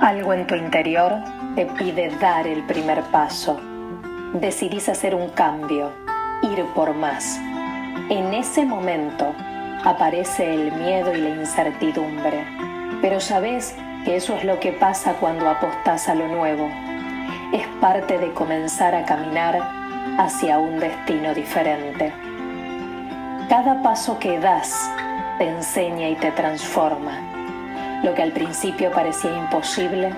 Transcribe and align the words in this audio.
Algo 0.00 0.32
en 0.32 0.46
tu 0.46 0.54
interior 0.54 1.12
te 1.54 1.66
pide 1.66 2.08
dar 2.20 2.46
el 2.46 2.62
primer 2.62 3.02
paso. 3.10 3.60
Decidís 4.32 4.88
hacer 4.88 5.14
un 5.14 5.28
cambio, 5.28 5.92
ir 6.42 6.64
por 6.74 6.94
más. 6.94 7.38
En 8.08 8.32
ese 8.32 8.64
momento 8.64 9.34
aparece 9.84 10.54
el 10.54 10.72
miedo 10.72 11.14
y 11.14 11.20
la 11.20 11.28
incertidumbre, 11.28 12.46
pero 13.02 13.20
sabes 13.20 13.76
que 14.06 14.16
eso 14.16 14.34
es 14.36 14.44
lo 14.44 14.58
que 14.58 14.72
pasa 14.72 15.12
cuando 15.20 15.50
apostás 15.50 16.08
a 16.08 16.14
lo 16.14 16.28
nuevo. 16.28 16.66
Es 17.52 17.66
parte 17.78 18.16
de 18.16 18.32
comenzar 18.32 18.94
a 18.94 19.04
caminar 19.04 19.60
hacia 20.16 20.56
un 20.56 20.80
destino 20.80 21.34
diferente. 21.34 22.10
Cada 23.50 23.82
paso 23.82 24.18
que 24.18 24.40
das 24.40 24.90
te 25.36 25.46
enseña 25.46 26.08
y 26.08 26.14
te 26.14 26.30
transforma. 26.30 27.39
Lo 28.02 28.14
que 28.14 28.22
al 28.22 28.32
principio 28.32 28.90
parecía 28.92 29.36
imposible, 29.36 30.10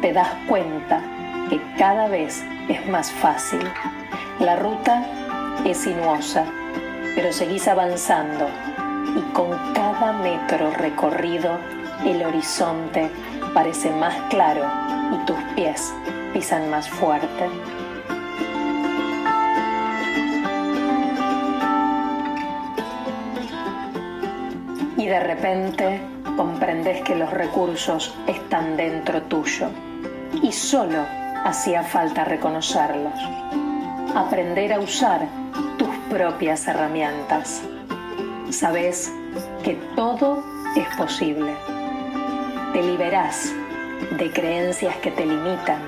te 0.00 0.12
das 0.12 0.28
cuenta 0.48 1.02
que 1.50 1.60
cada 1.76 2.08
vez 2.08 2.42
es 2.68 2.88
más 2.88 3.12
fácil. 3.12 3.60
La 4.40 4.56
ruta 4.56 5.04
es 5.64 5.78
sinuosa, 5.78 6.44
pero 7.14 7.32
seguís 7.32 7.68
avanzando 7.68 8.48
y 9.16 9.20
con 9.32 9.50
cada 9.74 10.12
metro 10.14 10.70
recorrido 10.78 11.58
el 12.04 12.22
horizonte 12.22 13.10
parece 13.52 13.90
más 13.90 14.14
claro 14.30 14.64
y 15.12 15.26
tus 15.26 15.38
pies 15.54 15.92
pisan 16.32 16.70
más 16.70 16.88
fuerte. 16.88 17.48
Y 24.96 25.06
de 25.06 25.20
repente 25.20 26.15
comprendes 26.36 27.02
que 27.02 27.14
los 27.14 27.30
recursos 27.30 28.14
están 28.26 28.76
dentro 28.76 29.22
tuyo 29.22 29.68
y 30.42 30.52
solo 30.52 31.04
hacía 31.44 31.82
falta 31.82 32.24
reconocerlos. 32.24 33.18
Aprender 34.14 34.72
a 34.72 34.80
usar 34.80 35.26
tus 35.78 35.94
propias 36.10 36.66
herramientas. 36.68 37.62
Sabes 38.50 39.12
que 39.62 39.74
todo 39.94 40.42
es 40.76 40.86
posible. 40.96 41.54
Te 42.72 42.82
liberás 42.82 43.52
de 44.18 44.30
creencias 44.30 44.96
que 44.96 45.10
te 45.10 45.24
limitan, 45.24 45.80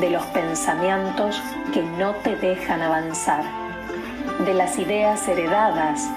de 0.00 0.10
los 0.10 0.24
pensamientos 0.26 1.40
que 1.72 1.82
no 1.82 2.12
te 2.16 2.36
dejan 2.36 2.82
avanzar, 2.82 3.44
de 4.44 4.54
las 4.54 4.78
ideas 4.78 5.26
heredadas 5.28 6.08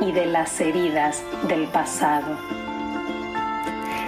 y 0.00 0.12
de 0.12 0.26
las 0.26 0.60
heridas 0.60 1.22
del 1.48 1.66
pasado. 1.68 2.36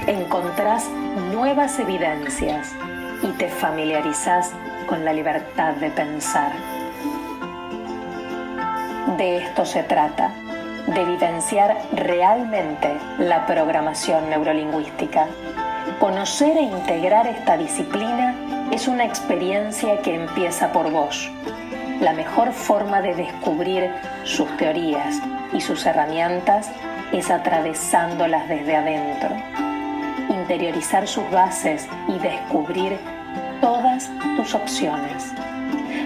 Encontrás 0.06 0.88
nuevas 1.30 1.78
evidencias 1.78 2.74
y 3.22 3.28
te 3.32 3.48
familiarizas 3.48 4.50
con 4.88 5.04
la 5.04 5.12
libertad 5.12 5.74
de 5.74 5.90
pensar. 5.90 6.52
De 9.18 9.36
esto 9.36 9.66
se 9.66 9.82
trata, 9.82 10.32
de 10.86 11.02
evidenciar 11.02 11.76
realmente 11.92 12.96
la 13.18 13.46
programación 13.46 14.30
neurolingüística. 14.30 15.26
Conocer 15.98 16.56
e 16.56 16.62
integrar 16.62 17.26
esta 17.26 17.58
disciplina 17.58 18.34
es 18.70 18.88
una 18.88 19.04
experiencia 19.04 20.00
que 20.00 20.14
empieza 20.14 20.72
por 20.72 20.90
vos. 20.90 21.30
La 22.00 22.14
mejor 22.14 22.52
forma 22.52 23.02
de 23.02 23.14
descubrir 23.14 23.90
sus 24.24 24.48
teorías 24.56 25.20
y 25.52 25.60
sus 25.60 25.84
herramientas 25.84 26.70
es 27.12 27.30
atravesándolas 27.30 28.48
desde 28.48 28.76
adentro 28.76 29.69
interiorizar 30.28 31.06
sus 31.06 31.28
bases 31.30 31.88
y 32.08 32.18
descubrir 32.18 32.98
todas 33.60 34.10
tus 34.36 34.54
opciones. 34.54 35.32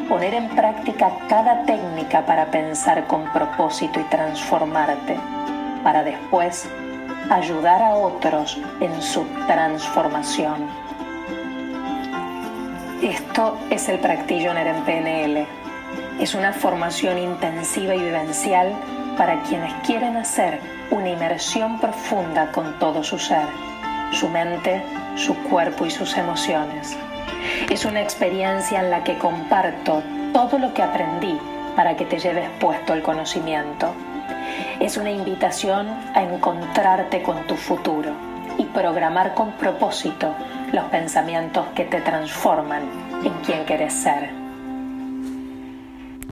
Poner 0.08 0.34
en 0.34 0.48
práctica 0.50 1.11
cada 1.28 1.62
técnica 1.62 2.27
para 2.27 2.46
pensar 2.46 3.06
con 3.06 3.24
propósito 3.33 4.01
y 4.01 4.05
transformarte, 4.05 5.17
para 5.83 6.02
después 6.02 6.68
ayudar 7.30 7.83
a 7.83 7.95
otros 7.95 8.58
en 8.80 9.01
su 9.01 9.24
transformación. 9.46 10.68
Esto 13.02 13.58
es 13.70 13.89
el 13.89 13.98
Practitioner 13.98 14.67
en 14.67 14.83
PNL. 14.84 15.46
Es 16.20 16.34
una 16.34 16.52
formación 16.52 17.18
intensiva 17.18 17.95
y 17.95 18.01
vivencial 18.01 18.73
para 19.17 19.42
quienes 19.42 19.73
quieren 19.86 20.17
hacer 20.17 20.61
una 20.90 21.08
inmersión 21.08 21.78
profunda 21.80 22.51
con 22.52 22.78
todo 22.78 23.02
su 23.02 23.18
ser 23.18 23.73
su 24.14 24.29
mente, 24.29 24.83
su 25.17 25.35
cuerpo 25.45 25.85
y 25.85 25.91
sus 25.91 26.17
emociones. 26.17 26.97
Es 27.70 27.85
una 27.85 28.01
experiencia 28.01 28.80
en 28.80 28.91
la 28.91 29.05
que 29.05 29.19
comparto 29.19 30.02
todo 30.33 30.58
lo 30.58 30.73
que 30.73 30.83
aprendí 30.83 31.39
para 31.77 31.97
que 31.97 32.05
te 32.05 32.19
lleves 32.19 32.48
puesto 32.61 32.95
el 32.95 33.02
conocimiento. 33.02 33.92
Es 34.80 34.97
una 34.97 35.11
invitación 35.11 35.89
a 36.14 36.23
encontrarte 36.23 37.23
con 37.23 37.47
tu 37.47 37.57
futuro 37.57 38.13
y 38.58 38.64
programar 38.64 39.35
con 39.35 39.52
propósito 39.52 40.35
los 40.73 40.85
pensamientos 40.86 41.67
que 41.75 41.85
te 41.85 42.01
transforman 42.01 42.83
en 43.25 43.33
quien 43.45 43.64
quieres 43.64 43.92
ser. 43.92 44.43